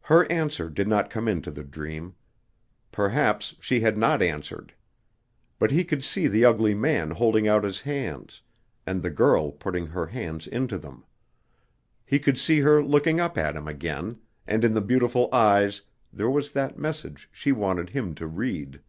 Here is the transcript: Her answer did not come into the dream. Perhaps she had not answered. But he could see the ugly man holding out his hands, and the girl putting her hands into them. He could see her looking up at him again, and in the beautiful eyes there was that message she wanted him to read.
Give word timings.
Her 0.00 0.24
answer 0.32 0.70
did 0.70 0.88
not 0.88 1.10
come 1.10 1.28
into 1.28 1.50
the 1.50 1.62
dream. 1.62 2.14
Perhaps 2.90 3.54
she 3.60 3.80
had 3.80 3.98
not 3.98 4.22
answered. 4.22 4.72
But 5.58 5.70
he 5.70 5.84
could 5.84 6.02
see 6.02 6.26
the 6.26 6.46
ugly 6.46 6.72
man 6.72 7.10
holding 7.10 7.46
out 7.46 7.62
his 7.62 7.82
hands, 7.82 8.40
and 8.86 9.02
the 9.02 9.10
girl 9.10 9.52
putting 9.52 9.88
her 9.88 10.06
hands 10.06 10.46
into 10.46 10.78
them. 10.78 11.04
He 12.06 12.18
could 12.18 12.38
see 12.38 12.60
her 12.60 12.82
looking 12.82 13.20
up 13.20 13.36
at 13.36 13.56
him 13.56 13.68
again, 13.68 14.20
and 14.46 14.64
in 14.64 14.72
the 14.72 14.80
beautiful 14.80 15.28
eyes 15.34 15.82
there 16.10 16.30
was 16.30 16.52
that 16.52 16.78
message 16.78 17.28
she 17.30 17.52
wanted 17.52 17.90
him 17.90 18.14
to 18.14 18.26
read. 18.26 18.80